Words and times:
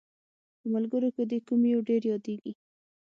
په 0.59 0.65
ملګرو 0.73 1.09
کې 1.15 1.23
دې 1.29 1.39
کوم 1.47 1.61
یو 1.73 1.79
ډېر 1.89 2.01
یادیږي؟ 2.11 2.53